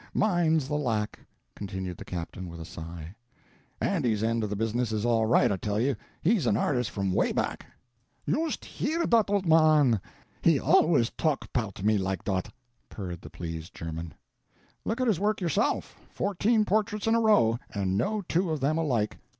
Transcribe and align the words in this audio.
Mine's 0.15 0.67
the 0.67 0.77
lack," 0.79 1.19
continued 1.55 1.97
the 1.97 2.05
captain 2.05 2.47
with 2.49 2.59
a 2.59 2.65
sigh, 2.65 3.13
"Andy's 3.79 4.23
end 4.23 4.43
of 4.43 4.49
the 4.49 4.55
business 4.55 4.91
is 4.91 5.05
all 5.05 5.27
right 5.27 5.51
I 5.51 5.57
tell 5.57 5.79
you 5.79 5.95
he's 6.23 6.47
an 6.47 6.57
artist 6.57 6.89
from 6.89 7.13
way 7.13 7.31
back!" 7.31 7.67
"Yoost 8.25 8.65
hear 8.65 9.05
dot 9.05 9.29
old 9.29 9.45
man! 9.45 10.01
He 10.41 10.59
always 10.59 11.11
talk 11.11 11.53
'poud 11.53 11.83
me 11.83 11.99
like 11.99 12.23
dot," 12.23 12.51
purred 12.89 13.21
the 13.21 13.29
pleased 13.29 13.75
German. 13.75 14.15
"Look 14.85 14.99
at 14.99 15.07
his 15.07 15.19
work 15.19 15.39
yourself! 15.39 15.95
Fourteen 16.09 16.65
portraits 16.65 17.05
in 17.05 17.13
a 17.13 17.21
row. 17.21 17.59
And 17.71 17.95
no 17.95 18.23
two 18.27 18.49
of 18.49 18.59
them 18.59 18.79
alike." 18.79 19.19